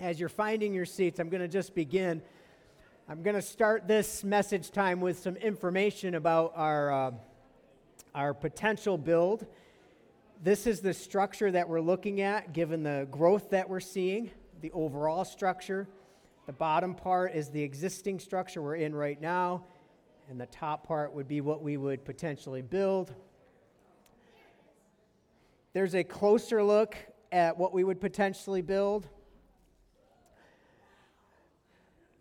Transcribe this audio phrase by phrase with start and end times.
[0.00, 2.22] As you're finding your seats, I'm going to just begin.
[3.08, 7.10] I'm going to start this message time with some information about our, uh,
[8.14, 9.44] our potential build.
[10.40, 14.30] This is the structure that we're looking at, given the growth that we're seeing,
[14.60, 15.88] the overall structure.
[16.46, 19.64] The bottom part is the existing structure we're in right now,
[20.30, 23.12] and the top part would be what we would potentially build.
[25.72, 26.96] There's a closer look
[27.32, 29.08] at what we would potentially build.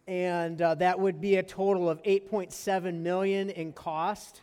[0.08, 4.42] And uh, that would be a total of 8.7 million in cost.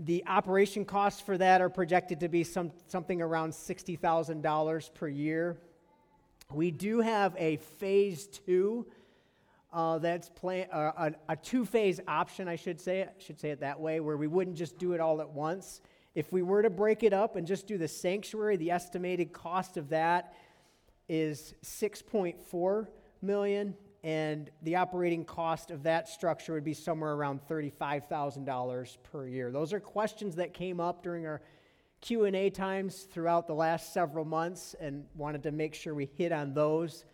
[0.00, 5.58] The operation costs for that are projected to be some, something around $60000 per year.
[6.50, 8.86] We do have a phase two
[9.72, 13.58] uh, that's plan- uh, a, a two-phase option i should say it should say it
[13.58, 15.80] that way where we wouldn't just do it all at once.
[16.14, 19.76] If we were to break it up and just do the sanctuary the estimated cost
[19.76, 20.34] of that
[21.08, 22.86] is 6.4
[23.20, 29.50] million and the operating cost of that structure would be somewhere around $35,000 per year.
[29.50, 31.40] Those are questions that came up during our
[32.02, 36.52] Q&A times throughout the last several months and wanted to make sure we hit on
[36.52, 37.06] those.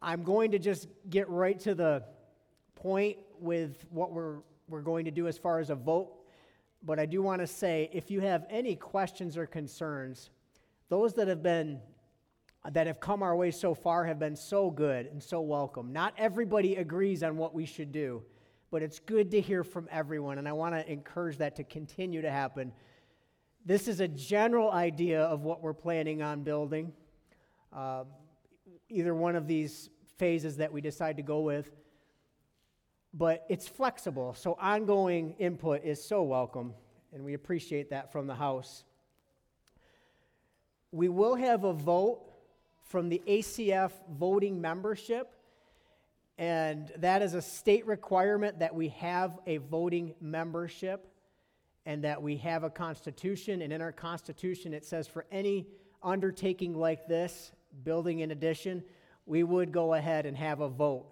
[0.00, 2.04] I'm going to just get right to the
[2.76, 4.36] point with what we're,
[4.68, 6.12] we're going to do as far as a vote.
[6.84, 10.30] But I do want to say if you have any questions or concerns,
[10.90, 11.80] those that have been
[12.72, 15.92] that have come our way so far have been so good and so welcome.
[15.92, 18.22] Not everybody agrees on what we should do,
[18.70, 22.22] but it's good to hear from everyone, and I want to encourage that to continue
[22.22, 22.72] to happen.
[23.66, 26.92] This is a general idea of what we're planning on building.
[27.72, 28.04] Uh,
[28.88, 31.70] either one of these phases that we decide to go with,
[33.12, 36.72] but it's flexible, so ongoing input is so welcome,
[37.12, 38.84] and we appreciate that from the House.
[40.92, 42.30] We will have a vote
[42.84, 45.34] from the ACF voting membership.
[46.36, 51.08] And that is a state requirement that we have a voting membership
[51.86, 53.62] and that we have a constitution.
[53.62, 55.66] And in our constitution, it says for any
[56.02, 57.52] undertaking like this,
[57.84, 58.82] building in addition,
[59.26, 61.06] we would go ahead and have a vote.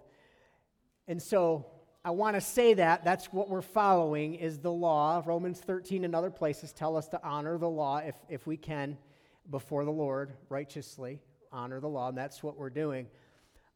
[1.07, 1.65] And so
[2.05, 5.23] I want to say that that's what we're following is the law.
[5.25, 8.97] Romans 13 and other places tell us to honor the law if, if we can
[9.49, 11.19] before the Lord righteously
[11.53, 13.07] honor the law, and that's what we're doing.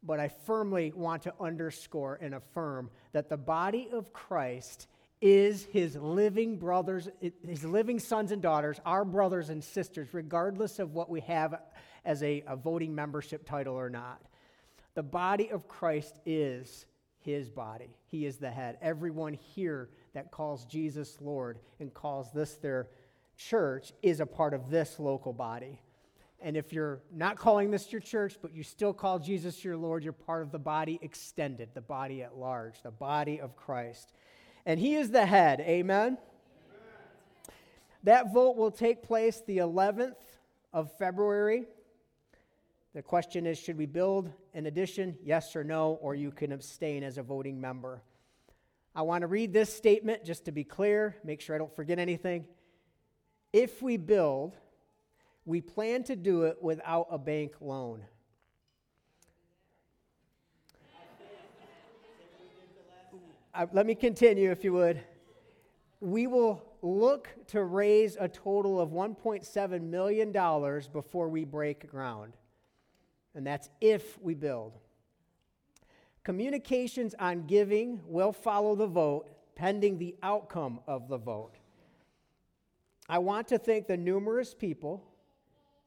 [0.02, 4.86] But I firmly want to underscore and affirm that the body of Christ
[5.20, 10.92] is his living brothers, his living sons and daughters, our brothers and sisters, regardless of
[10.92, 11.60] what we have
[12.04, 14.22] as a, a voting membership title or not.
[14.94, 16.86] The body of Christ is
[17.20, 17.96] his body.
[18.06, 18.78] He is the head.
[18.80, 22.88] Everyone here that calls Jesus Lord and calls this their
[23.36, 25.80] church is a part of this local body.
[26.40, 30.04] And if you're not calling this your church, but you still call Jesus your Lord,
[30.04, 34.12] you're part of the body extended, the body at large, the body of Christ.
[34.64, 35.60] And He is the head.
[35.60, 36.06] Amen?
[36.06, 36.18] Amen?
[38.04, 40.14] That vote will take place the 11th
[40.72, 41.64] of February.
[42.94, 45.18] The question is should we build an addition?
[45.24, 48.02] Yes or no, or you can abstain as a voting member.
[48.94, 51.98] I want to read this statement just to be clear, make sure I don't forget
[51.98, 52.46] anything.
[53.52, 54.56] If we build,
[55.48, 58.04] we plan to do it without a bank loan.
[63.54, 65.00] Uh, let me continue, if you would.
[66.00, 70.32] We will look to raise a total of $1.7 million
[70.92, 72.34] before we break ground.
[73.34, 74.74] And that's if we build.
[76.24, 81.54] Communications on giving will follow the vote pending the outcome of the vote.
[83.08, 85.07] I want to thank the numerous people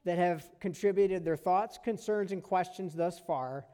[0.05, 3.65] that have contributed their thoughts, concerns, and questions thus far.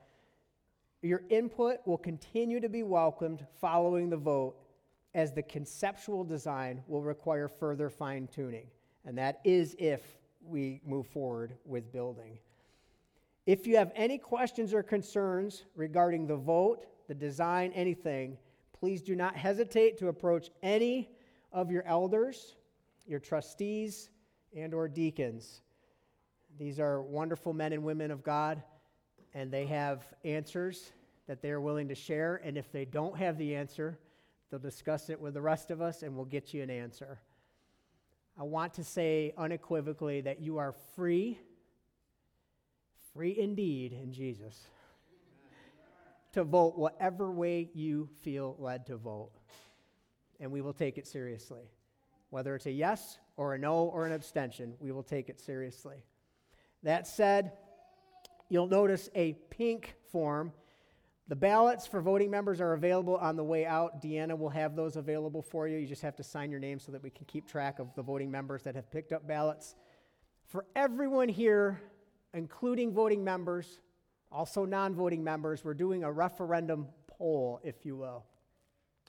[1.01, 4.55] Your input will continue to be welcomed following the vote,
[5.13, 8.67] as the conceptual design will require further fine tuning.
[9.05, 10.01] And that is if
[10.43, 12.39] we move forward with building.
[13.45, 18.37] If you have any questions or concerns regarding the vote, the design, anything,
[18.77, 21.09] please do not hesitate to approach any
[21.53, 22.57] of your elders,
[23.07, 24.09] your trustees,
[24.55, 25.61] and or deacons.
[26.57, 28.63] These are wonderful men and women of God,
[29.33, 30.91] and they have answers
[31.27, 32.41] that they are willing to share.
[32.43, 33.99] And if they don't have the answer,
[34.49, 37.19] they'll discuss it with the rest of us, and we'll get you an answer.
[38.39, 41.39] I want to say unequivocally that you are free,
[43.13, 44.67] free indeed in Jesus,
[46.33, 49.31] to vote whatever way you feel led to vote.
[50.39, 51.69] And we will take it seriously.
[52.29, 56.03] Whether it's a yes or a no or an abstention, we will take it seriously.
[56.83, 57.53] That said,
[58.49, 60.53] you'll notice a pink form.
[61.27, 64.01] The ballots for voting members are available on the way out.
[64.01, 65.77] Deanna will have those available for you.
[65.77, 68.01] You just have to sign your name so that we can keep track of the
[68.01, 69.75] voting members that have picked up ballots.
[70.45, 71.81] For everyone here,
[72.33, 73.81] including voting members,
[74.31, 78.23] also non voting members, we're doing a referendum poll, if you will.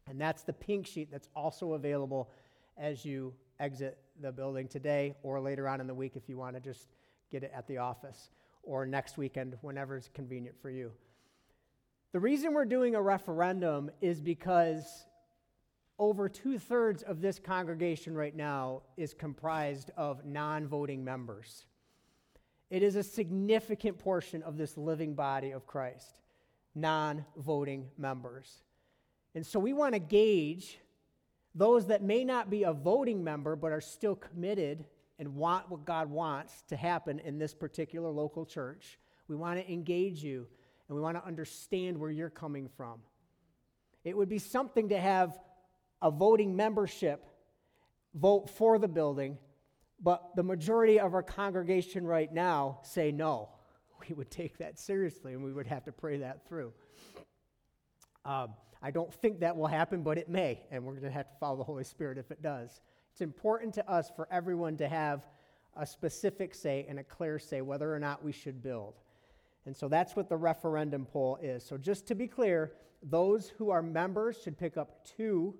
[0.09, 2.31] And that's the pink sheet that's also available
[2.77, 6.55] as you exit the building today or later on in the week if you want
[6.55, 6.89] to just
[7.31, 8.31] get it at the office
[8.63, 10.93] or next weekend, whenever it's convenient for you.
[12.13, 15.07] The reason we're doing a referendum is because
[15.99, 21.67] over two thirds of this congregation right now is comprised of non voting members.
[22.71, 26.21] It is a significant portion of this living body of Christ,
[26.75, 28.63] non voting members.
[29.35, 30.79] And so we want to gauge
[31.55, 34.85] those that may not be a voting member but are still committed
[35.19, 38.99] and want what God wants to happen in this particular local church.
[39.27, 40.47] We want to engage you
[40.89, 43.01] and we want to understand where you're coming from.
[44.05, 45.39] It would be something to have
[46.01, 47.25] a voting membership
[48.15, 49.39] vote for the building,
[50.01, 53.51] but the majority of our congregation right now say no.
[54.09, 56.73] We would take that seriously and we would have to pray that through.
[58.25, 61.29] Um, I don't think that will happen, but it may, and we're going to have
[61.29, 62.81] to follow the Holy Spirit if it does.
[63.19, 65.27] It's important to us for everyone to have
[65.77, 68.95] a specific say and a clear say whether or not we should build.
[69.67, 71.65] And so that's what the referendum poll is.
[71.65, 75.57] So just to be clear, those who are members should pick up two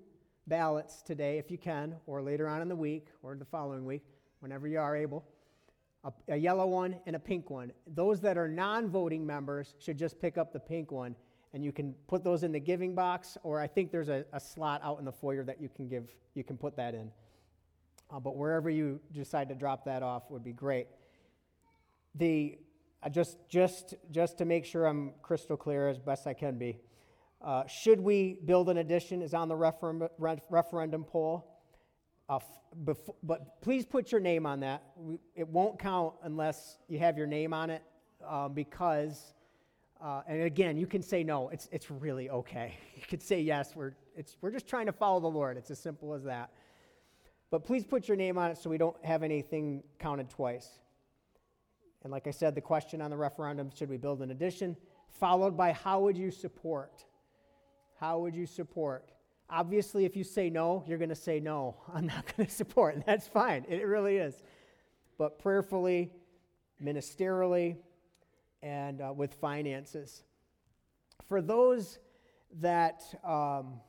[0.47, 4.05] ballots today if you can, or later on in the week or the following week,
[4.39, 5.25] whenever you are able.
[6.05, 7.73] A, a yellow one and a pink one.
[7.87, 11.13] Those that are non voting members should just pick up the pink one
[11.53, 14.39] and you can put those in the giving box, or I think there's a, a
[14.39, 17.11] slot out in the foyer that you can give, you can put that in.
[18.11, 20.87] Uh, but wherever you decide to drop that off would be great.
[22.15, 22.57] The
[23.03, 26.79] uh, just just just to make sure I'm crystal clear as best I can be.
[27.41, 30.09] Uh, should we build an addition is on the refer-
[30.49, 31.45] referendum poll.
[32.27, 32.39] Uh,
[32.83, 34.83] bef- but please put your name on that.
[34.97, 37.83] We, it won't count unless you have your name on it,
[38.27, 39.33] um, because.
[40.01, 41.49] Uh, and again, you can say no.
[41.49, 42.77] It's it's really okay.
[42.95, 43.75] You could say yes.
[43.75, 45.57] We're it's we're just trying to follow the Lord.
[45.57, 46.51] It's as simple as that.
[47.51, 50.69] But please put your name on it so we don't have anything counted twice.
[52.03, 54.77] And like I said, the question on the referendum should we build an addition?
[55.19, 57.05] Followed by how would you support?
[57.99, 59.11] How would you support?
[59.49, 61.75] Obviously, if you say no, you're going to say no.
[61.93, 63.65] I'm not going to support, and that's fine.
[63.67, 64.43] It really is.
[65.17, 66.11] But prayerfully,
[66.81, 67.77] ministerially,
[68.61, 70.23] and uh, with finances.
[71.27, 71.99] For those
[72.59, 73.81] that um,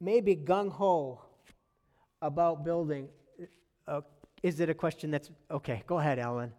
[0.00, 1.20] maybe gung ho
[2.22, 3.08] about building.
[3.86, 4.00] Uh,
[4.42, 5.82] is it a question that's okay?
[5.86, 6.52] Go ahead, Ellen.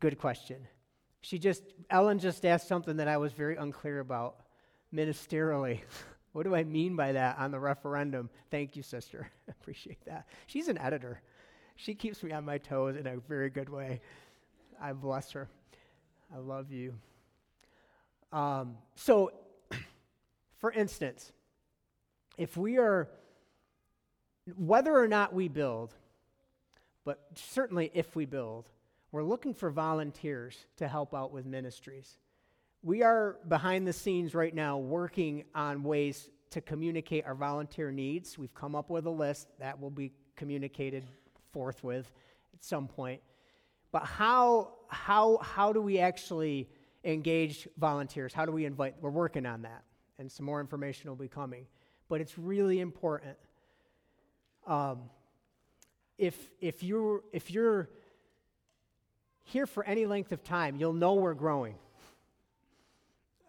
[0.00, 0.66] Good question.
[1.22, 4.36] She just, Ellen just asked something that I was very unclear about
[4.92, 5.80] ministerially.
[6.32, 8.28] what do I mean by that on the referendum?
[8.50, 9.30] Thank you, sister.
[9.48, 10.26] I appreciate that.
[10.46, 11.22] She's an editor.
[11.76, 14.00] She keeps me on my toes in a very good way.
[14.80, 15.48] I bless her.
[16.34, 16.94] I love you.
[18.32, 19.30] Um, so,
[20.62, 21.32] for instance,
[22.38, 23.08] if we are,
[24.56, 25.92] whether or not we build,
[27.04, 28.68] but certainly if we build,
[29.10, 32.16] we're looking for volunteers to help out with ministries.
[32.84, 38.38] We are behind the scenes right now working on ways to communicate our volunteer needs.
[38.38, 41.04] We've come up with a list that will be communicated
[41.52, 42.12] forthwith
[42.54, 43.20] at some point.
[43.90, 46.68] But how, how, how do we actually
[47.02, 48.32] engage volunteers?
[48.32, 48.94] How do we invite?
[49.00, 49.82] We're working on that
[50.22, 51.66] and some more information will be coming.
[52.08, 53.36] But it's really important.
[54.68, 55.10] Um,
[56.16, 57.90] if, if, you're, if you're
[59.42, 61.74] here for any length of time, you'll know we're growing.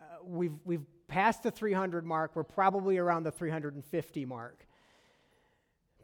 [0.01, 2.31] Uh, we've, we've passed the 300 mark.
[2.33, 4.65] We're probably around the 350 mark.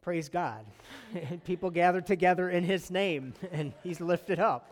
[0.01, 0.67] Praise God.
[1.15, 4.71] and people gather together in His name, and He's lifted up.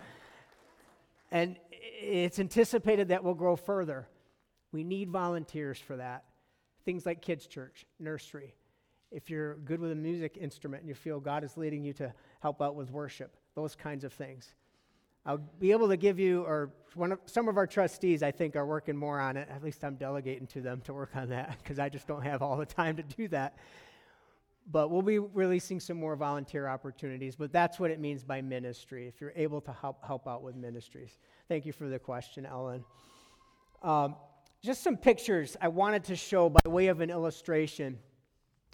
[1.31, 4.07] And it's anticipated that we'll grow further.
[4.77, 6.23] We need volunteers for that.
[6.85, 8.53] Things like kids' church, nursery.
[9.09, 12.13] If you're good with a music instrument and you feel God is leading you to
[12.41, 14.53] help out with worship, those kinds of things.
[15.25, 18.67] I'll be able to give you, or of, some of our trustees, I think, are
[18.67, 19.49] working more on it.
[19.49, 22.43] At least I'm delegating to them to work on that because I just don't have
[22.43, 23.57] all the time to do that.
[24.71, 27.35] But we'll be releasing some more volunteer opportunities.
[27.35, 30.55] But that's what it means by ministry, if you're able to help, help out with
[30.55, 31.17] ministries.
[31.47, 32.85] Thank you for the question, Ellen.
[33.81, 34.15] Um,
[34.63, 37.99] just some pictures I wanted to show by way of an illustration.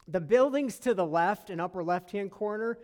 [0.08, 2.78] The buildings to the left and upper left hand corner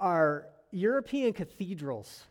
[0.00, 2.24] are European cathedrals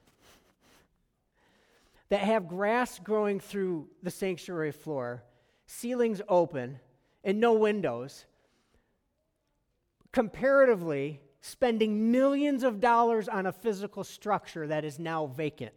[2.09, 5.23] that have grass growing through the sanctuary floor,
[5.65, 6.79] ceilings open,
[7.23, 8.25] and no windows.
[10.11, 15.73] Comparatively, spending millions of dollars on a physical structure that is now vacant.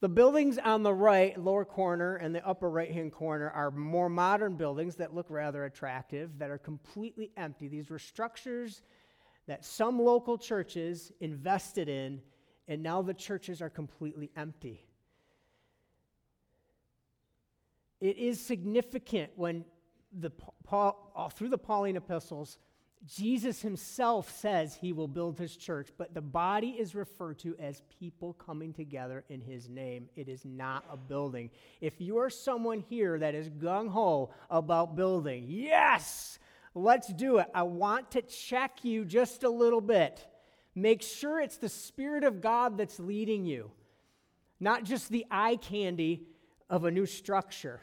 [0.00, 4.08] The buildings on the right, lower corner, and the upper right hand corner are more
[4.08, 7.66] modern buildings that look rather attractive, that are completely empty.
[7.66, 8.82] These were structures
[9.48, 12.20] that some local churches invested in,
[12.68, 14.86] and now the churches are completely empty.
[18.00, 19.64] It is significant when
[20.12, 20.30] the
[20.64, 22.58] Paul, through the Pauline epistles,
[23.08, 27.80] Jesus himself says he will build his church, but the body is referred to as
[27.98, 30.10] people coming together in his name.
[30.14, 31.50] It is not a building.
[31.80, 36.38] If you are someone here that is gung ho about building, yes,
[36.74, 37.46] let's do it.
[37.54, 40.26] I want to check you just a little bit.
[40.74, 43.70] Make sure it's the Spirit of God that's leading you,
[44.60, 46.26] not just the eye candy
[46.68, 47.80] of a new structure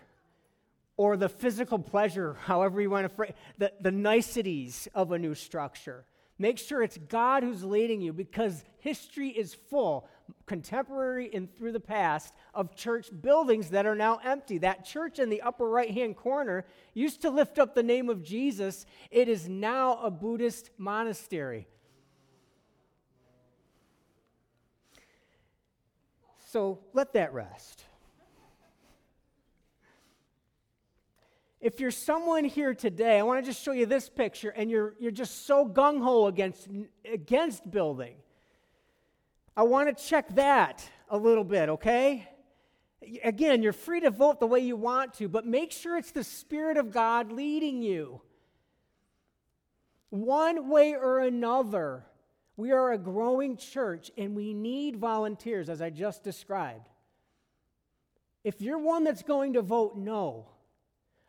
[0.97, 5.35] or the physical pleasure, however you want to phrase the, the niceties of a new
[5.35, 6.05] structure.
[6.37, 10.09] Make sure it's God who's leading you because history is full,
[10.45, 14.57] contemporary and through the past, of church buildings that are now empty.
[14.57, 18.21] That church in the upper right hand corner used to lift up the name of
[18.21, 21.67] Jesus, it is now a Buddhist monastery.
[26.51, 27.84] So let that rest.
[31.65, 34.93] If you're someone here today, I want to just show you this picture, and you're,
[34.99, 36.67] you're just so gung ho against,
[37.11, 38.17] against building.
[39.57, 42.29] I want to check that a little bit, okay?
[43.23, 46.23] Again, you're free to vote the way you want to, but make sure it's the
[46.23, 48.21] Spirit of God leading you.
[50.11, 52.05] One way or another,
[52.57, 56.89] we are a growing church and we need volunteers, as I just described.
[58.43, 60.49] If you're one that's going to vote no,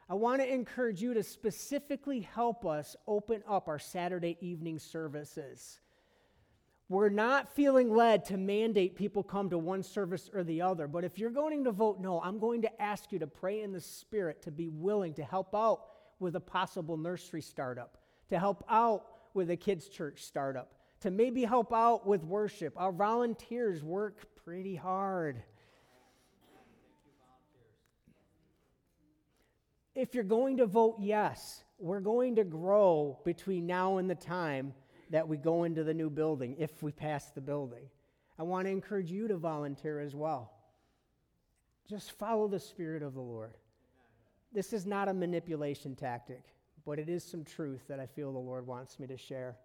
[0.09, 5.81] I want to encourage you to specifically help us open up our Saturday evening services.
[6.89, 11.03] We're not feeling led to mandate people come to one service or the other, but
[11.03, 13.81] if you're going to vote no, I'm going to ask you to pray in the
[13.81, 15.81] Spirit to be willing to help out
[16.21, 17.99] with a possible nursery startup,
[18.31, 22.75] to help out with a kids' church startup, to maybe help out with worship.
[22.77, 25.43] Our volunteers work pretty hard.
[29.97, 34.75] If you're going to vote yes, we're going to grow between now and the time
[35.11, 37.89] that we go into the new building, if we pass the building.
[38.39, 40.53] I want to encourage you to volunteer as well.
[41.89, 43.57] Just follow the Spirit of the Lord.
[44.53, 46.43] This is not a manipulation tactic,
[46.85, 49.57] but it is some truth that I feel the Lord wants me to share.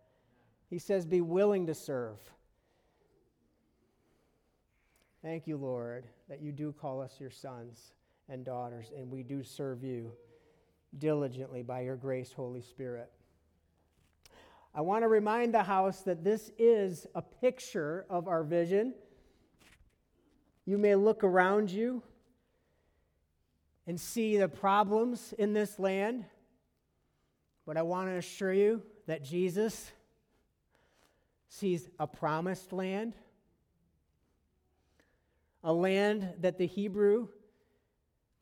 [0.69, 2.19] He says, Be willing to serve.
[5.21, 7.91] Thank you, Lord, that you do call us your sons
[8.31, 10.13] and daughters, and we do serve you
[10.97, 13.11] diligently by your grace, Holy Spirit.
[14.73, 18.93] I want to remind the house that this is a picture of our vision.
[20.65, 22.03] You may look around you
[23.85, 26.23] and see the problems in this land,
[27.65, 29.91] but I want to assure you that Jesus
[31.49, 33.13] sees a promised land,
[35.65, 37.27] a land that the Hebrew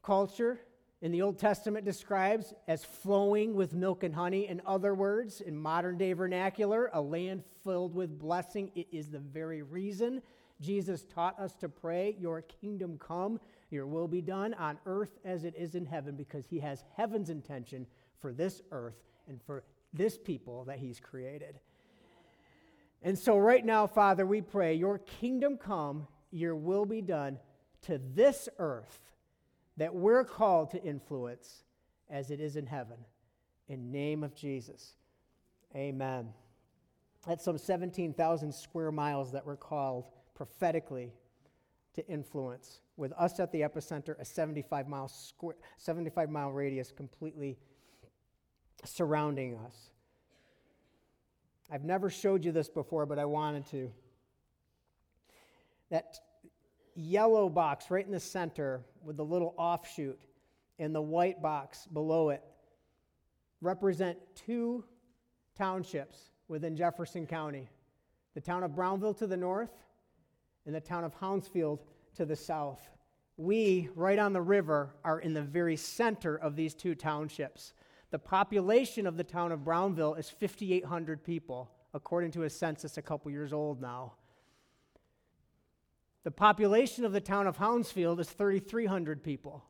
[0.09, 0.59] culture
[1.03, 4.47] in the Old Testament describes as flowing with milk and honey.
[4.47, 8.71] In other words, in modern day vernacular, a land filled with blessing.
[8.73, 10.23] It is the very reason
[10.61, 13.39] Jesus taught us to pray, Your kingdom come,
[13.69, 17.29] your will be done on earth as it is in heaven, because He has heaven's
[17.29, 17.85] intention
[18.19, 18.97] for this earth
[19.27, 19.63] and for
[19.93, 21.59] this people that He's created.
[23.03, 27.37] And so, right now, Father, we pray, Your kingdom come, your will be done
[27.83, 29.08] to this earth
[29.79, 31.63] that we're called to influence
[32.09, 32.97] as it is in heaven.
[33.69, 34.93] In name of Jesus.
[35.73, 36.29] Amen.
[37.25, 41.13] That's some 17,000 square miles that we're called prophetically
[41.93, 42.81] to influence.
[42.97, 47.57] With us at the epicenter, a 75 mile, square, 75 mile radius completely
[48.83, 49.91] surrounding us.
[51.71, 53.91] I've never showed you this before, but I wanted to.
[55.89, 56.19] That
[56.99, 60.19] yellow box right in the center with the little offshoot
[60.77, 62.43] and the white box below it
[63.61, 64.83] represent two
[65.57, 67.69] townships within Jefferson County
[68.35, 69.71] the town of Brownville to the north
[70.65, 71.83] and the town of Hounsfield
[72.15, 72.87] to the south.
[73.37, 77.73] We, right on the river, are in the very center of these two townships.
[78.11, 83.01] The population of the town of Brownville is 5,800 people, according to a census a
[83.01, 84.13] couple years old now.
[86.23, 89.63] The population of the town of Hounsfield is 3,300 people.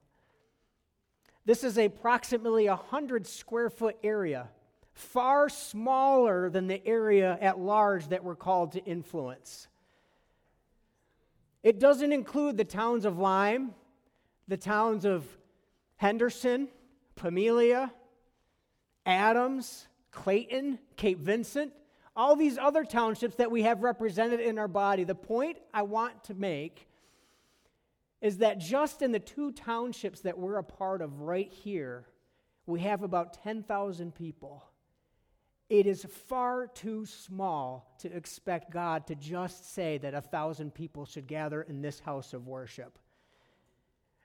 [1.45, 4.49] This is approximately a 100 square foot area,
[4.93, 9.67] far smaller than the area at large that we're called to influence.
[11.61, 13.73] It doesn't include the towns of Lyme,
[14.47, 15.25] the towns of
[15.97, 16.69] Henderson,
[17.15, 17.91] Pamelia,
[19.05, 21.73] Adams, Clayton, Cape Vincent,
[22.19, 25.05] all these other townships that we have represented in our body.
[25.05, 26.85] The point I want to make
[28.19, 32.03] is that just in the two townships that we're a part of right here,
[32.65, 34.65] we have about 10,000 people.
[35.69, 41.05] It is far too small to expect God to just say that a thousand people
[41.05, 42.99] should gather in this house of worship.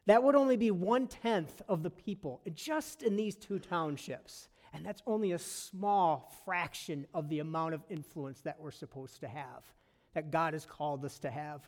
[0.06, 4.48] That would only be one tenth of the people just in these two townships.
[4.74, 9.28] And that's only a small fraction of the amount of influence that we're supposed to
[9.28, 9.62] have,
[10.14, 11.66] that God has called us to have.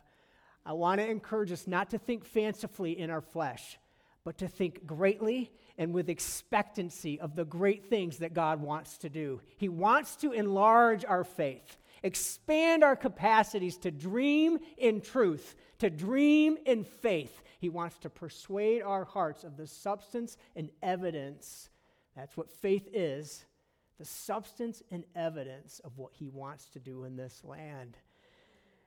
[0.65, 3.79] I want to encourage us not to think fancifully in our flesh,
[4.25, 9.09] but to think greatly and with expectancy of the great things that God wants to
[9.09, 9.39] do.
[9.55, 16.57] He wants to enlarge our faith, expand our capacities to dream in truth, to dream
[16.65, 17.41] in faith.
[17.59, 21.69] He wants to persuade our hearts of the substance and evidence
[22.17, 23.45] that's what faith is
[23.99, 27.97] the substance and evidence of what he wants to do in this land.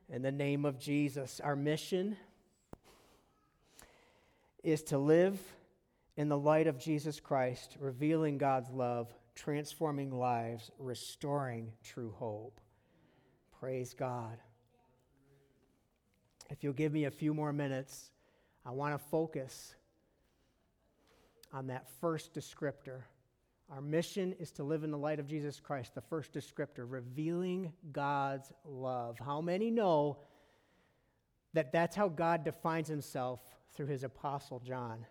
[0.08, 2.16] In the name of Jesus, our mission
[4.62, 5.40] is to live
[6.16, 12.60] in the light of Jesus Christ, revealing God's love, transforming lives, restoring true hope.
[13.60, 14.38] Praise God.
[16.50, 18.10] If you'll give me a few more minutes,
[18.66, 19.74] I want to focus
[21.52, 23.02] on that first descriptor
[23.70, 27.72] our mission is to live in the light of Jesus Christ, the first descriptor, revealing
[27.92, 29.18] God's love.
[29.18, 30.18] How many know
[31.52, 33.40] that that's how God defines himself
[33.74, 35.06] through his apostle John?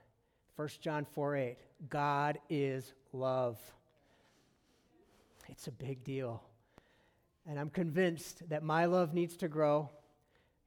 [0.58, 1.58] 1 John 4 8.
[1.90, 3.58] God is love.
[5.48, 6.44] It's a big deal.
[7.48, 9.90] And I'm convinced that my love needs to grow,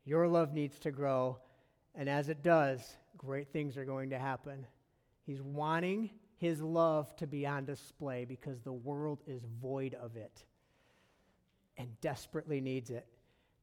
[0.07, 1.37] your love needs to grow,
[1.95, 4.67] and as it does, great things are going to happen.
[5.27, 6.11] He's wanting
[6.43, 10.45] his love to be on display because the world is void of it
[11.79, 13.07] and desperately needs it.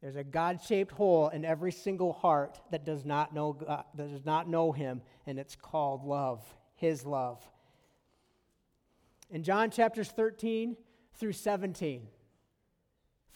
[0.02, 4.10] There's a God shaped hole in every single heart that does not know God, that
[4.10, 6.42] does not know him, and it's called love,
[6.76, 7.44] his love.
[9.30, 10.78] In John chapters 13
[11.16, 12.08] through 17,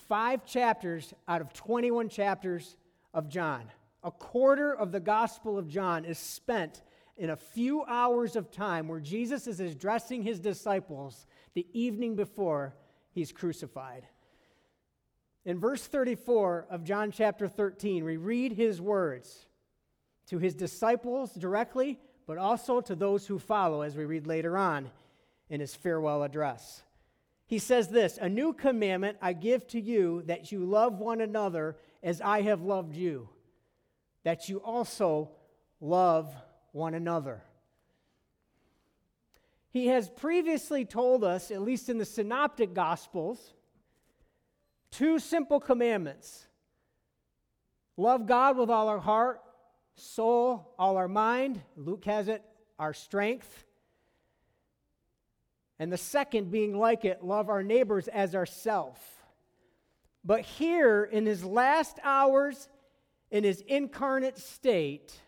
[0.08, 2.78] five chapters out of 21 chapters
[3.14, 3.66] of John,
[4.06, 6.82] a quarter of the Gospel of John is spent
[7.18, 12.76] in a few hours of time where Jesus is addressing his disciples the evening before
[13.12, 14.08] he's crucified.
[15.46, 19.46] In verse 34 of John chapter 13, we read his words
[20.28, 24.90] to his disciples directly, but also to those who follow, as we read later on
[25.50, 26.82] in his farewell address.
[27.46, 31.76] He says this A new commandment I give to you that you love one another
[32.02, 33.30] as I have loved you,
[34.24, 35.30] that you also
[35.82, 36.34] love
[36.74, 37.42] one another.
[39.70, 43.54] He has previously told us, at least in the Synoptic Gospels,
[44.92, 46.48] two simple commandments
[47.96, 49.42] love God with all our heart,
[49.96, 51.62] soul, all our mind.
[51.76, 52.44] Luke has it,
[52.78, 53.66] our strength.
[55.80, 59.00] And the second being like it, love our neighbors as ourself.
[60.24, 62.70] But here, in his last hours,
[63.32, 65.20] in his incarnate state,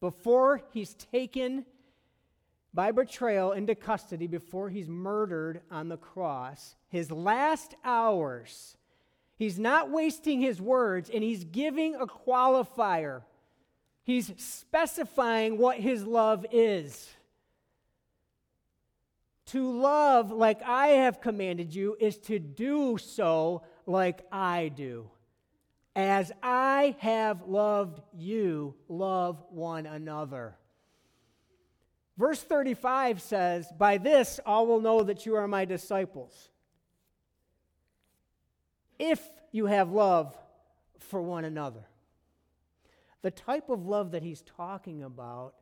[0.00, 1.64] before he's taken
[2.74, 8.76] by betrayal into custody, before he's murdered on the cross, his last hours,
[9.36, 13.22] he's not wasting his words and he's giving a qualifier.
[14.04, 17.08] He's specifying what his love is.
[19.46, 25.10] To love like I have commanded you is to do so like I do.
[25.98, 30.56] As I have loved you, love one another.
[32.16, 36.50] Verse 35 says, By this all will know that you are my disciples.
[38.96, 40.38] If you have love
[41.00, 41.88] for one another.
[43.22, 45.54] The type of love that he's talking about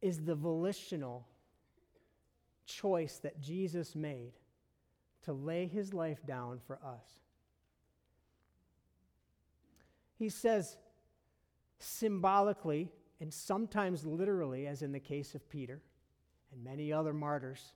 [0.00, 1.26] is the volitional
[2.66, 4.34] choice that Jesus made
[5.24, 7.04] to lay his life down for us.
[10.18, 10.76] He says
[11.78, 15.80] symbolically and sometimes literally, as in the case of Peter
[16.52, 17.72] and many other martyrs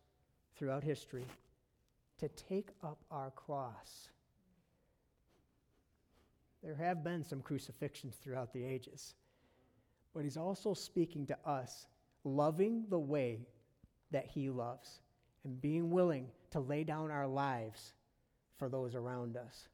[0.56, 1.24] throughout history,
[2.18, 4.08] to take up our cross.
[6.62, 9.14] There have been some crucifixions throughout the ages,
[10.12, 11.86] but he's also speaking to us,
[12.24, 13.46] loving the way
[14.10, 15.00] that he loves
[15.48, 17.94] and being willing to lay down our lives
[18.58, 19.68] for those around us.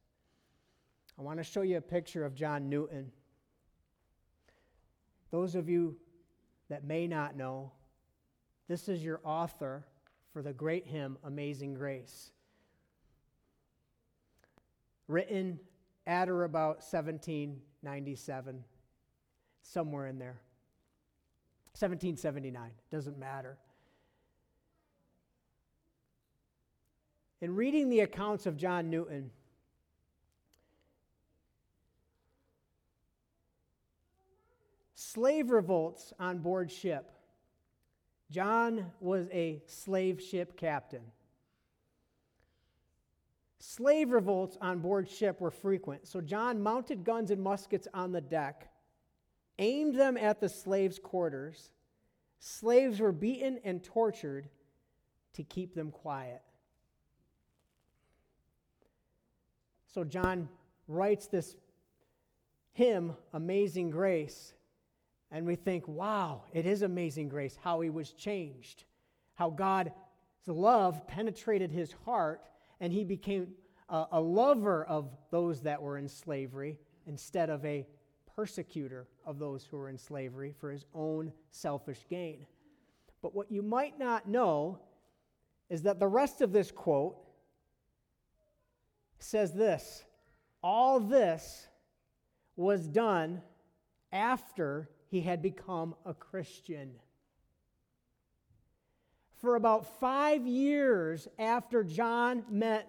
[1.19, 3.11] I want to show you a picture of John Newton.
[5.31, 5.97] Those of you
[6.69, 7.73] that may not know,
[8.69, 9.85] this is your author
[10.31, 12.31] for the great hymn, Amazing Grace.
[15.09, 15.59] Written
[16.07, 18.63] at or about 1797,
[19.61, 20.39] somewhere in there.
[21.77, 23.57] 1779, doesn't matter.
[27.41, 29.31] In reading the accounts of John Newton,
[34.93, 37.11] slave revolts on board ship.
[38.31, 41.03] John was a slave ship captain.
[43.59, 48.21] Slave revolts on board ship were frequent, so John mounted guns and muskets on the
[48.21, 48.69] deck,
[49.59, 51.71] aimed them at the slaves' quarters.
[52.39, 54.49] Slaves were beaten and tortured
[55.33, 56.41] to keep them quiet.
[59.95, 60.49] So John
[60.89, 61.55] writes this
[62.73, 64.53] hymn, Amazing Grace,
[65.31, 68.83] and we think, wow, it is amazing grace, how he was changed,
[69.35, 69.91] how God's
[70.47, 72.41] love penetrated his heart,
[72.81, 73.53] and he became
[73.87, 76.77] a, a lover of those that were in slavery
[77.07, 77.87] instead of a
[78.35, 82.45] persecutor of those who were in slavery for his own selfish gain.
[83.21, 84.77] But what you might not know
[85.69, 87.24] is that the rest of this quote
[89.19, 90.03] says this
[90.61, 91.67] All this
[92.55, 93.41] was done
[94.11, 96.91] after he had become a Christian.
[99.37, 102.87] For about five years after John met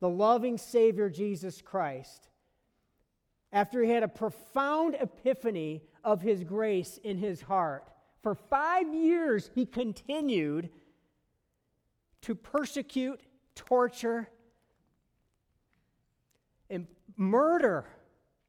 [0.00, 2.28] the loving Savior Jesus Christ,
[3.52, 7.88] after he had a profound epiphany of his grace in his heart,
[8.22, 10.70] for five years he continued
[12.22, 13.20] to persecute,
[13.54, 14.28] torture,
[16.72, 17.84] and murder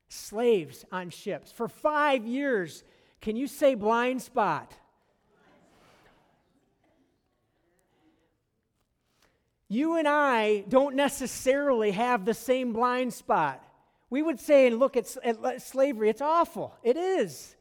[0.07, 1.51] slaves on ships.
[1.51, 2.83] For five years,
[3.21, 4.73] can you say blind spot?
[9.67, 13.63] You and I don't necessarily have the same blind spot.
[14.09, 16.75] We would say and look at, at slavery, it's awful.
[16.83, 17.55] It is.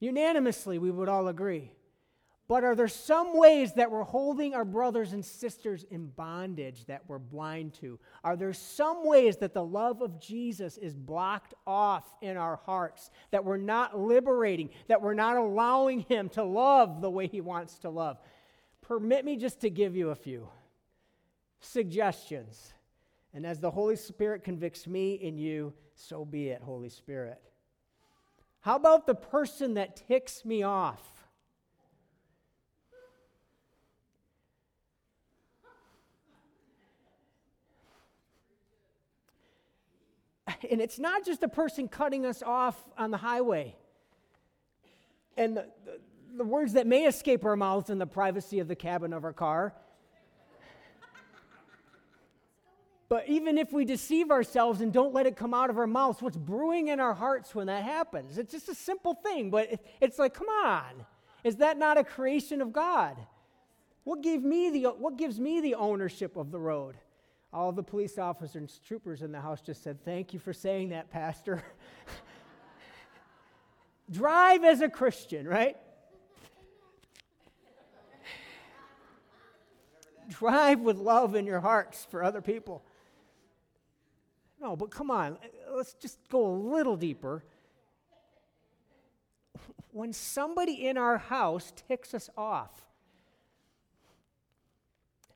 [0.00, 1.70] Unanimously, we would all agree.
[2.48, 7.02] But are there some ways that we're holding our brothers and sisters in bondage that
[7.06, 7.98] we're blind to?
[8.24, 13.10] Are there some ways that the love of Jesus is blocked off in our hearts,
[13.30, 17.78] that we're not liberating, that we're not allowing Him to love the way He wants
[17.80, 18.18] to love?
[18.80, 20.48] Permit me just to give you a few
[21.60, 22.74] suggestions.
[23.32, 27.40] And as the Holy Spirit convicts me in you, so be it, Holy Spirit.
[28.60, 31.00] How about the person that ticks me off?
[40.70, 43.76] And it's not just a person cutting us off on the highway.
[45.36, 46.00] And the, the,
[46.36, 49.32] the words that may escape our mouths in the privacy of the cabin of our
[49.32, 49.74] car.
[53.12, 56.22] But even if we deceive ourselves and don't let it come out of our mouths,
[56.22, 58.38] what's brewing in our hearts when that happens?
[58.38, 59.68] It's just a simple thing, but
[60.00, 61.04] it's like, come on.
[61.44, 63.18] Is that not a creation of God?
[64.04, 66.96] What, gave me the, what gives me the ownership of the road?
[67.52, 70.90] All the police officers and troopers in the house just said, Thank you for saying
[70.90, 71.62] that, Pastor.
[74.10, 75.76] Drive as a Christian, right?
[80.28, 82.82] Drive with love in your hearts for other people.
[84.60, 85.36] No, but come on,
[85.74, 87.44] let's just go a little deeper.
[89.90, 92.86] When somebody in our house ticks us off,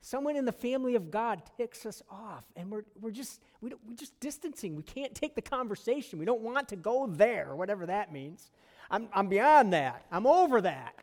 [0.09, 3.93] Someone in the family of God ticks us off, and we're, we're, just, we we're
[3.93, 4.77] just distancing.
[4.77, 6.17] We can't take the conversation.
[6.17, 8.49] We don't want to go there, whatever that means.
[8.89, 10.05] I'm, I'm beyond that.
[10.09, 10.95] I'm over that.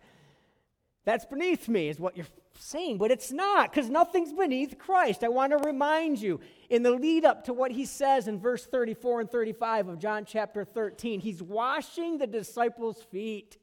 [1.04, 2.24] That's beneath me, is what you're
[2.58, 5.22] saying, but it's not, because nothing's beneath Christ.
[5.22, 6.40] I want to remind you
[6.70, 10.24] in the lead up to what he says in verse 34 and 35 of John
[10.24, 13.58] chapter 13, he's washing the disciples' feet.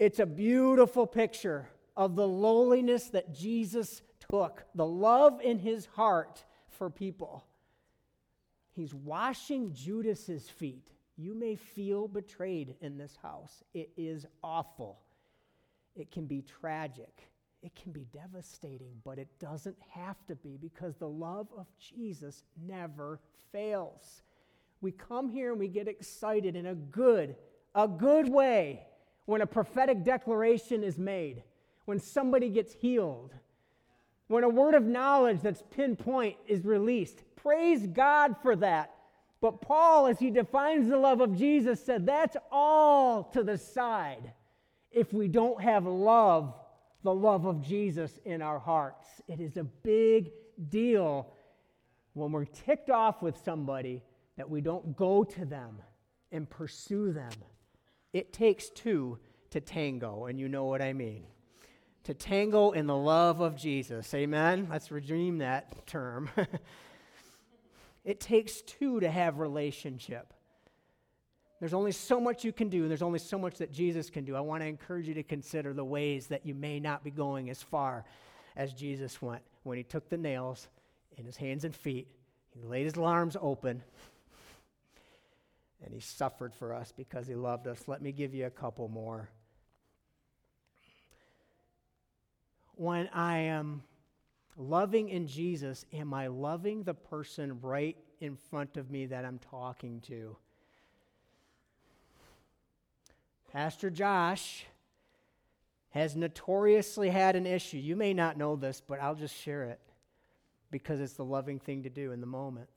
[0.00, 6.44] It's a beautiful picture of the lowliness that Jesus took, the love in his heart
[6.68, 7.44] for people.
[8.72, 10.88] He's washing Judas's feet.
[11.16, 13.62] You may feel betrayed in this house.
[13.74, 15.00] It is awful.
[15.94, 17.30] It can be tragic.
[17.62, 22.44] It can be devastating, but it doesn't have to be because the love of Jesus
[22.66, 23.20] never
[23.52, 24.22] fails.
[24.80, 27.36] We come here and we get excited in a good,
[27.74, 28.86] a good way
[29.26, 31.42] when a prophetic declaration is made,
[31.90, 33.34] when somebody gets healed,
[34.28, 37.24] when a word of knowledge that's pinpoint is released.
[37.34, 38.94] Praise God for that.
[39.40, 44.32] But Paul, as he defines the love of Jesus, said that's all to the side
[44.92, 46.54] if we don't have love,
[47.02, 49.08] the love of Jesus in our hearts.
[49.26, 50.30] It is a big
[50.68, 51.32] deal
[52.12, 54.04] when we're ticked off with somebody
[54.36, 55.82] that we don't go to them
[56.30, 57.32] and pursue them.
[58.12, 59.18] It takes two
[59.50, 61.24] to tango, and you know what I mean.
[62.04, 64.12] To tangle in the love of Jesus.
[64.14, 64.68] Amen?
[64.70, 66.30] Let's redeem that term.
[68.04, 70.32] it takes two to have relationship.
[71.60, 74.24] There's only so much you can do, and there's only so much that Jesus can
[74.24, 74.34] do.
[74.34, 77.50] I want to encourage you to consider the ways that you may not be going
[77.50, 78.04] as far
[78.56, 80.68] as Jesus went when he took the nails
[81.16, 82.08] in his hands and feet,
[82.54, 83.82] he laid his arms open,
[85.84, 87.84] and he suffered for us because he loved us.
[87.86, 89.28] Let me give you a couple more.
[92.80, 93.82] When I am
[94.56, 99.38] loving in Jesus, am I loving the person right in front of me that I'm
[99.38, 100.34] talking to?
[103.52, 104.64] Pastor Josh
[105.90, 107.76] has notoriously had an issue.
[107.76, 109.80] You may not know this, but I'll just share it
[110.70, 112.70] because it's the loving thing to do in the moment.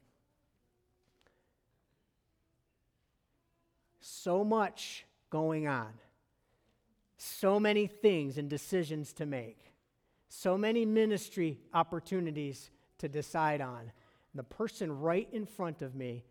[4.01, 5.93] So much going on,
[7.15, 9.69] so many things and decisions to make,
[10.35, 13.81] so many ministry opportunities to decide on.
[13.81, 13.91] And
[14.33, 16.25] the person right in front of me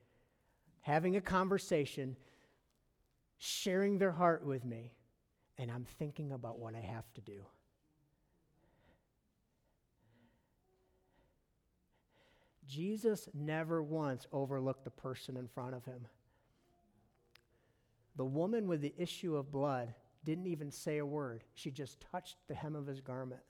[0.81, 2.17] having a conversation
[3.39, 4.93] sharing their heart with me,
[5.57, 7.47] and I'm thinking about what I have to do.
[12.67, 16.09] Jesus never once overlooked the person in front of him.
[18.17, 22.37] The woman with the issue of blood didn't even say a word, she just touched
[22.49, 23.43] the hem of his garment.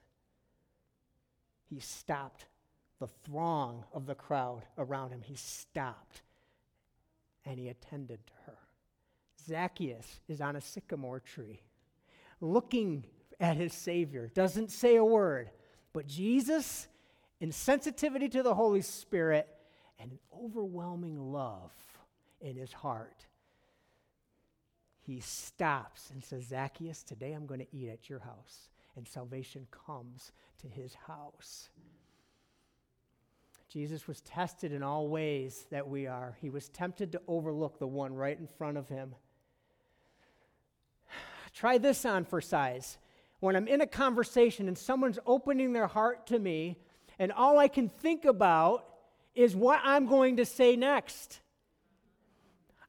[1.73, 2.45] He stopped
[3.01, 5.23] the throng of the crowd around him.
[5.23, 6.21] He stopped
[7.47, 8.59] and he attended to her.
[9.47, 11.63] Zacchaeus is on a sycamore tree
[12.43, 13.07] looking
[13.41, 15.51] at his Savior, doesn't say a word,
[15.95, 16.89] but Jesus,
[17.41, 19.49] in sensitivity to the Holy Spirit
[19.99, 21.73] and an overwhelming love
[22.43, 23.25] in his heart,
[25.01, 28.69] he stops and says, Zacchaeus, today I'm going to eat at your house.
[28.97, 31.71] And salvation comes to his house.
[33.69, 36.37] Jesus was tested in all ways that we are.
[36.43, 39.15] He was tempted to overlook the one right in front of him.
[41.55, 42.99] Try this on for size.
[43.41, 46.77] When I'm in a conversation and someone's opening their heart to me,
[47.19, 48.85] and all I can think about
[49.35, 51.41] is what I'm going to say next.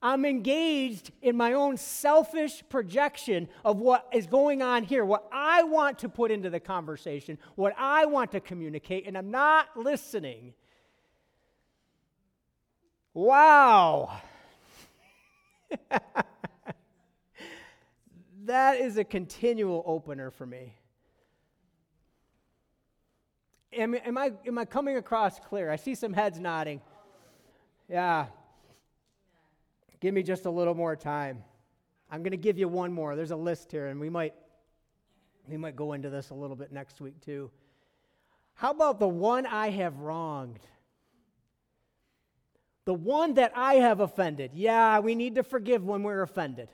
[0.04, 5.64] I'm engaged in my own selfish projection of what is going on here, what I
[5.64, 10.56] want to put into the conversation, what I want to communicate, and I'm not listening.
[13.14, 14.20] Wow.
[18.44, 20.76] that is a continual opener for me.
[23.72, 25.72] Am, am, I, am I coming across clear?
[25.72, 26.82] I see some heads nodding.
[27.90, 28.26] Yeah.
[30.04, 31.46] Give me just a little more time.
[32.12, 33.16] I'm going to give you one more.
[33.16, 34.34] There's a list here, and we might,
[35.48, 37.50] we might go into this a little bit next week too.
[38.54, 40.60] How about the one I have wronged?
[42.84, 44.52] The one that I have offended.
[44.54, 46.68] Yeah, we need to forgive when we're offended.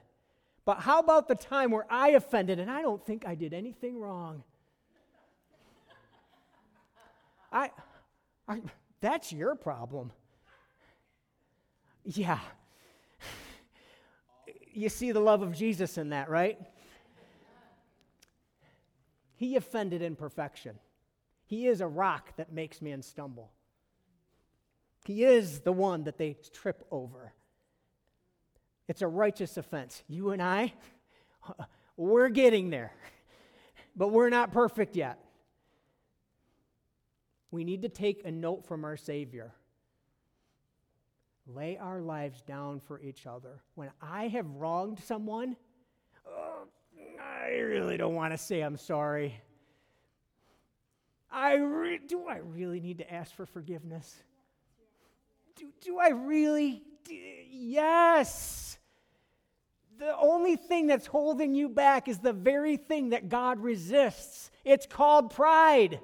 [0.65, 3.99] But how about the time where I offended and I don't think I did anything
[3.99, 4.43] wrong?
[7.51, 7.69] I,
[8.47, 8.61] I
[9.01, 10.11] that's your problem.
[12.03, 12.39] Yeah.
[14.73, 16.59] You see the love of Jesus in that, right?
[19.35, 20.77] He offended in perfection.
[21.45, 23.51] He is a rock that makes men stumble.
[25.05, 27.33] He is the one that they trip over.
[28.87, 30.03] It's a righteous offense.
[30.07, 30.73] You and I,
[31.97, 32.91] we're getting there,
[33.95, 35.19] but we're not perfect yet.
[37.49, 39.53] We need to take a note from our Savior.
[41.55, 43.61] Lay our lives down for each other.
[43.75, 45.55] When I have wronged someone,
[46.27, 46.67] oh,
[47.19, 49.41] I really don't want to say I'm sorry.
[51.31, 54.23] I re- do I really need to ask for forgiveness?
[55.55, 56.83] Do, do I really?
[57.03, 58.77] D- yes.
[59.97, 64.49] the only thing that's holding you back is the very thing that God resists.
[64.63, 65.99] It's called pride.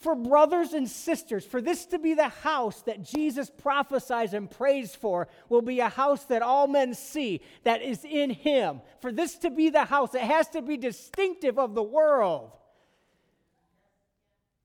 [0.00, 4.94] For brothers and sisters, for this to be the house that Jesus prophesies and prays
[4.94, 8.80] for, will be a house that all men see that is in Him.
[9.02, 12.52] For this to be the house, it has to be distinctive of the world.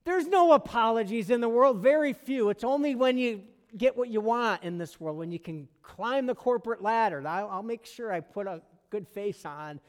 [0.06, 2.50] There's no apologies in the world, very few.
[2.50, 3.42] It's only when you
[3.76, 7.28] get what you want in this world, when you can climb the corporate ladder.
[7.28, 9.82] I'll, I'll make sure I put a good face on,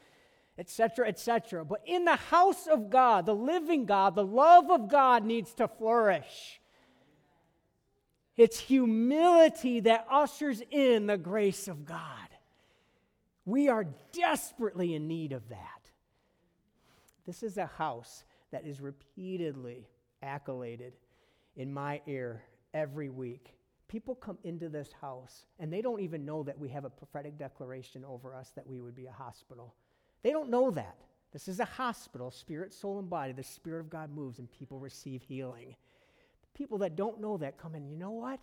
[0.57, 1.63] etc., etc.
[1.65, 5.67] But in the house of God, the living God, the love of God needs to
[5.67, 6.59] flourish.
[8.35, 12.29] It's humility that ushers in the grace of God.
[13.45, 15.89] We are desperately in need of that.
[17.25, 19.87] This is a house that is repeatedly
[20.21, 20.93] accoladed
[21.55, 22.43] in my ear
[22.73, 26.83] every week People come into this house and they don't even know that we have
[26.83, 29.73] a prophetic declaration over us that we would be a hospital.
[30.23, 30.95] They don't know that.
[31.31, 33.33] This is a hospital, spirit, soul, and body.
[33.33, 35.75] The Spirit of God moves and people receive healing.
[36.53, 38.39] People that don't know that come in, you know what?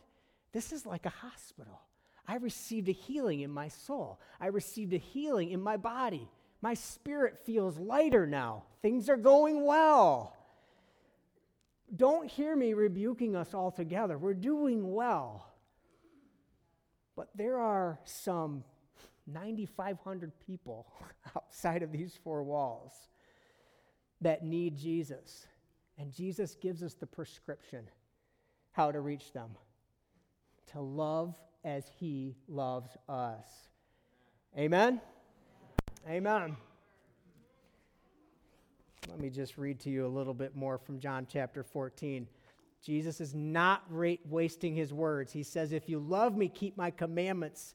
[0.53, 1.81] This is like a hospital.
[2.29, 6.29] I received a healing in my soul, I received a healing in my body.
[6.63, 8.63] My spirit feels lighter now.
[8.81, 10.35] Things are going well
[11.95, 14.19] don't hear me rebuking us altogether.
[14.19, 15.47] We're doing well.
[17.17, 18.65] But there are some
[19.27, 20.87] 9,500 people
[21.37, 22.93] outside of these four walls
[24.21, 25.47] that need Jesus.
[25.99, 27.89] And Jesus gives us the prescription
[28.73, 29.51] how to reach them
[30.73, 33.47] to love as he loves us.
[34.59, 35.01] Amen?
[36.09, 36.57] Amen.
[39.09, 42.27] Let me just read to you a little bit more from John chapter 14.
[42.83, 45.33] Jesus is not wasting his words.
[45.33, 47.75] He says, If you love me, keep my commandments.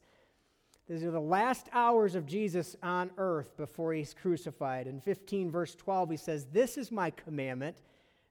[0.90, 4.88] These are the last hours of Jesus on earth before he's crucified.
[4.88, 7.76] In 15, verse 12, he says, This is my commandment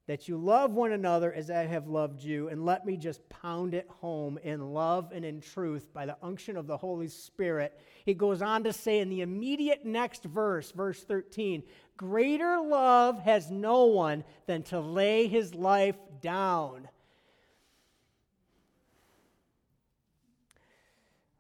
[0.08, 2.50] that you love one another as I have loved you.
[2.50, 6.58] And let me just pound it home in love and in truth by the unction
[6.58, 7.80] of the Holy Spirit.
[8.04, 11.64] He goes on to say in the immediate next verse, verse 13,
[11.96, 16.90] Greater love has no one than to lay his life down.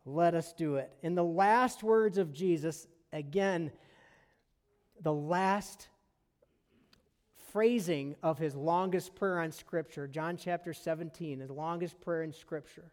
[0.09, 0.91] Let us do it.
[1.03, 3.71] In the last words of Jesus, again,
[5.01, 5.87] the last
[7.51, 12.91] phrasing of his longest prayer on Scripture, John chapter 17, his longest prayer in Scripture.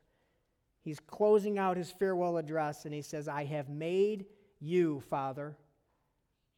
[0.82, 4.26] He's closing out his farewell address and he says, I have made
[4.60, 5.56] you, Father,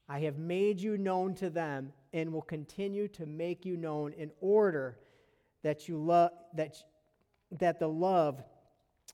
[0.08, 4.32] I have made you known to them and will continue to make you known in
[4.40, 4.98] order
[5.62, 6.76] that you love that
[7.52, 8.42] that the love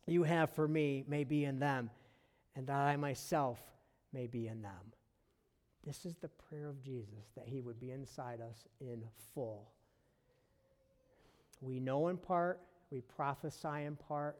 [0.07, 1.91] you have for me may be in them
[2.57, 3.59] and that I myself
[4.13, 4.93] may be in them.
[5.85, 9.03] This is the prayer of Jesus that he would be inside us in
[9.35, 9.71] full.
[11.61, 14.39] We know in part, we prophesy in part,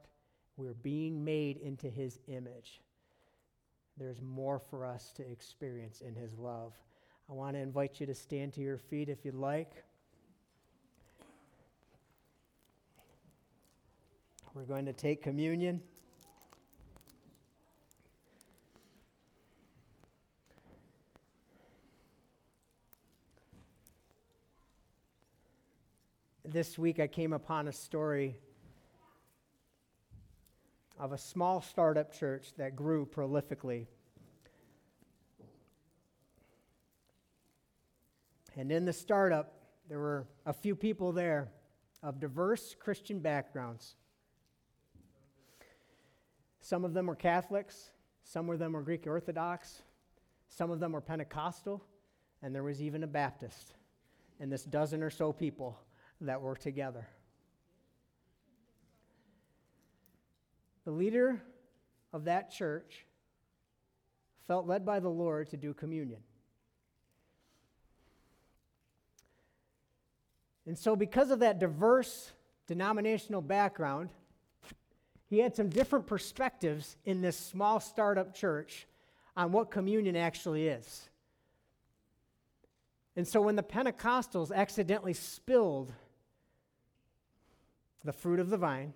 [0.57, 2.81] we're being made into his image.
[3.97, 6.73] There's more for us to experience in his love.
[7.29, 9.85] I want to invite you to stand to your feet if you'd like.
[14.55, 15.83] We're going to take communion.
[26.55, 28.37] this week I came upon a story
[31.01, 33.89] of a small startup church that grew prolifically.
[38.57, 39.53] And in the startup,
[39.89, 41.49] there were a few people there
[42.05, 43.97] of diverse Christian backgrounds.
[46.65, 47.91] Some of them were Catholics,
[48.23, 49.83] some of them were Greek Orthodox,
[50.49, 51.85] some of them were Pentecostal,
[52.41, 53.75] and there was even a Baptist.
[54.41, 55.79] And this dozen or so people
[56.23, 57.07] that were together.
[60.87, 61.43] The leader
[62.15, 63.05] of that church
[64.47, 66.21] felt led by the Lord to do communion.
[70.67, 72.33] And so, because of that diverse
[72.67, 74.09] denominational background,
[75.35, 78.87] he had some different perspectives in this small startup church
[79.37, 81.09] on what communion actually is.
[83.17, 85.93] And so, when the Pentecostals accidentally spilled
[88.05, 88.93] the fruit of the vine.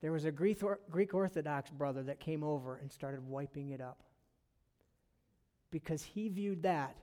[0.00, 4.02] There was a Greek Orthodox brother that came over and started wiping it up
[5.70, 6.96] because he viewed that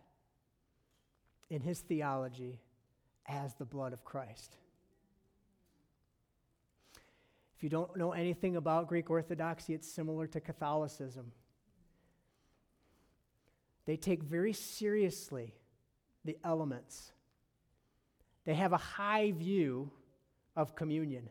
[1.50, 2.60] in his theology
[3.26, 4.58] as the blood of Christ.
[7.60, 11.34] If you don't know anything about Greek Orthodoxy, it's similar to Catholicism.
[13.84, 15.54] They take very seriously
[16.24, 17.12] the elements.
[18.46, 19.92] They have a high view
[20.56, 21.30] of communion.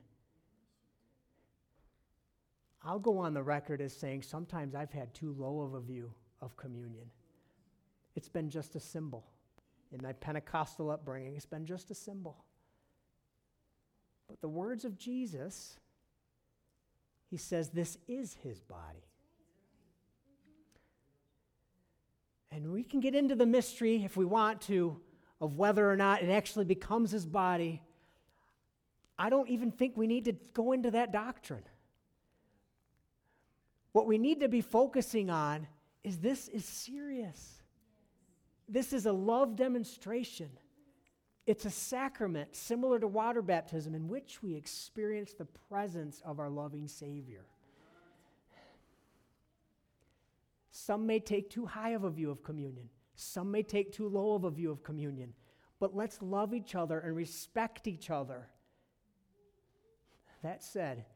[2.83, 6.13] I'll go on the record as saying sometimes I've had too low of a view
[6.43, 7.07] of communion.
[8.17, 9.25] It's been just a symbol.
[9.93, 12.45] In my Pentecostal upbringing, it's been just a symbol.
[14.29, 15.79] But the words of Jesus,
[17.31, 19.05] he says, this is his body.
[22.51, 25.01] And we can get into the mystery if we want to
[25.41, 27.83] of whether or not it actually becomes his body.
[29.19, 31.63] I don't even think we need to go into that doctrine.
[33.93, 35.67] What we need to be focusing on
[36.05, 37.63] is this is serious.
[38.69, 40.51] This is a love demonstration.
[41.49, 46.51] It's a sacrament similar to water baptism in which we experience the presence of our
[46.51, 47.47] loving Savior.
[50.71, 54.35] Some may take too high of a view of communion, some may take too low
[54.35, 55.33] of a view of communion.
[55.81, 58.47] But let's love each other and respect each other.
[60.43, 61.07] That said,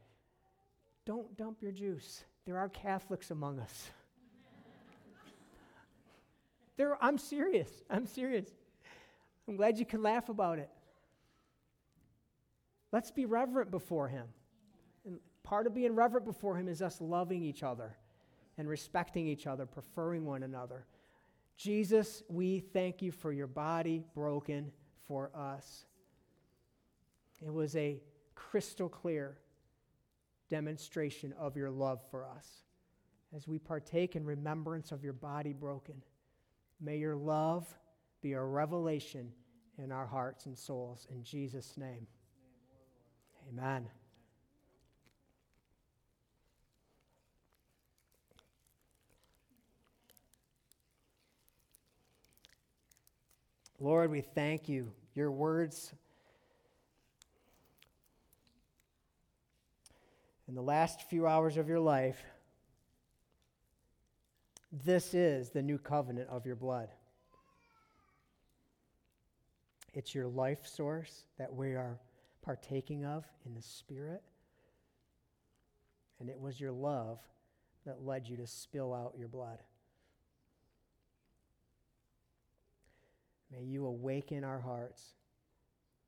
[1.05, 2.23] don't dump your juice.
[2.45, 3.91] There are Catholics among us.
[6.75, 7.69] There, I'm serious.
[7.87, 8.47] I'm serious.
[9.47, 10.69] I'm glad you can laugh about it.
[12.91, 14.27] Let's be reverent before Him.
[15.05, 17.97] And part of being reverent before Him is us loving each other
[18.57, 20.85] and respecting each other, preferring one another.
[21.57, 24.71] Jesus, we thank you for your body broken
[25.07, 25.85] for us.
[27.45, 28.01] It was a
[28.35, 29.37] crystal clear
[30.49, 32.63] demonstration of your love for us.
[33.35, 36.03] As we partake in remembrance of your body broken,
[36.79, 37.67] may your love
[38.23, 39.29] be a revelation
[39.77, 41.05] in our hearts and souls.
[41.11, 42.07] In Jesus' name,
[43.49, 43.85] amen.
[53.77, 54.93] Lord, we thank you.
[55.15, 55.93] Your words
[60.47, 62.23] in the last few hours of your life,
[64.71, 66.87] this is the new covenant of your blood.
[69.93, 71.99] It's your life source that we are
[72.41, 74.23] partaking of in the Spirit.
[76.19, 77.19] And it was your love
[77.85, 79.59] that led you to spill out your blood.
[83.51, 85.13] May you awaken our hearts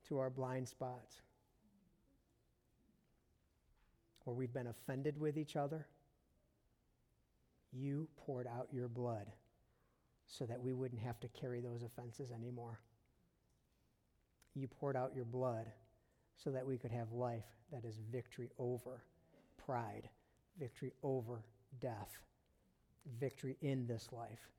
[0.07, 1.21] to our blind spots
[4.23, 5.85] where we've been offended with each other.
[7.71, 9.27] You poured out your blood
[10.27, 12.79] so that we wouldn't have to carry those offenses anymore.
[14.55, 15.65] You poured out your blood
[16.35, 19.03] so that we could have life that is victory over
[19.65, 20.09] pride,
[20.59, 21.43] victory over
[21.81, 22.19] death,
[23.19, 24.49] victory in this life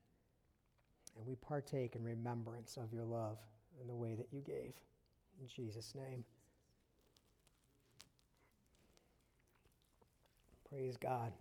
[1.17, 3.37] and we partake in remembrance of your love
[3.79, 4.73] and the way that you gave.
[5.41, 6.23] In Jesus' name.
[10.69, 11.31] Praise God.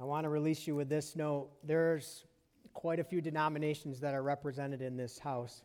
[0.00, 1.50] I want to release you with this note.
[1.62, 2.24] There's
[2.72, 5.62] quite a few denominations that are represented in this house.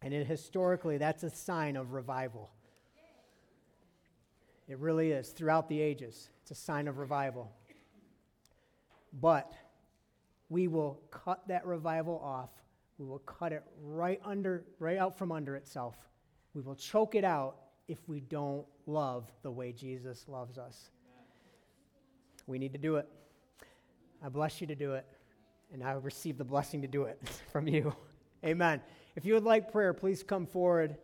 [0.00, 2.50] And it, historically, that's a sign of revival.
[4.68, 6.30] It really is throughout the ages.
[6.42, 7.52] It's a sign of revival.
[9.20, 9.52] But
[10.48, 12.50] we will cut that revival off.
[12.98, 15.96] We will cut it right under right out from under itself.
[16.54, 17.56] We will choke it out
[17.88, 20.90] if we don't love the way Jesus loves us.
[22.46, 23.08] We need to do it.
[24.24, 25.04] I bless you to do it,
[25.72, 27.20] and I receive the blessing to do it
[27.52, 27.94] from you.
[28.44, 28.80] Amen.
[29.16, 30.96] If you would like prayer, please come forward.